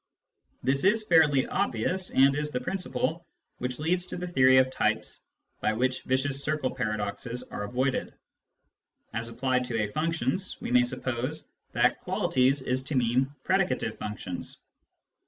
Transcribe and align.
This 0.63 0.83
is 0.83 1.03
fairly 1.03 1.45
obvious, 1.45 2.09
and 2.09 2.35
is 2.35 2.49
the 2.49 2.59
principle 2.59 3.23
which 3.59 3.77
leads 3.77 4.07
to 4.07 4.17
the 4.17 4.27
theory 4.27 4.57
of 4.57 4.71
types 4.71 5.21
by 5.59 5.73
which 5.73 6.01
vicious 6.01 6.43
circle 6.43 6.73
paradoxes 6.73 7.43
are 7.43 7.65
avoided. 7.65 8.11
As 9.13 9.29
applied 9.29 9.63
to 9.65 9.75
^ 9.87 9.93
functions, 9.93 10.57
we 10.59 10.71
may 10.71 10.81
suppose 10.85 11.47
that" 11.73 11.99
qualities" 12.03 12.63
is 12.63 12.81
to 12.85 12.95
mean" 12.95 13.29
predicative 13.47 13.99
functions." 13.99 14.57